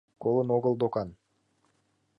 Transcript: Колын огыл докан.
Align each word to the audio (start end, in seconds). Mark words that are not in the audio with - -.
Колын 0.21 0.49
огыл 0.57 0.73
докан. 0.81 1.09